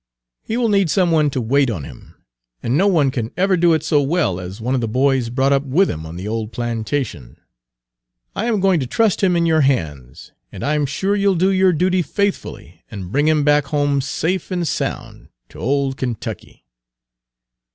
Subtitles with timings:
[0.41, 2.15] He will need some one to wait on him,
[2.63, 5.53] and no one can ever do it so well as one of the boys brought
[5.53, 7.37] up with him on the old plantation.
[8.35, 11.71] I am going to trust him in your hands, and I'm sure you'll do your
[11.71, 16.65] duty faithfully, and bring him back home safe and sound to old Kentucky."